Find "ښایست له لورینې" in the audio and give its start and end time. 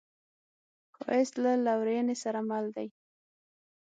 0.99-2.15